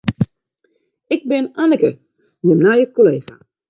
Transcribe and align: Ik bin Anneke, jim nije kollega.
Ik 1.15 1.21
bin 1.29 1.45
Anneke, 1.61 1.89
jim 2.49 2.59
nije 2.69 2.85
kollega. 2.99 3.33